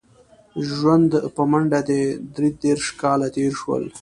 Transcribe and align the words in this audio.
ژوند 0.73 1.11
په 1.35 1.41
منډه 1.51 1.79
دی 1.89 2.03
درې 2.35 2.49
دېرش 2.63 2.85
کاله 3.01 3.27
تېر 3.35 3.51
شول. 3.61 3.83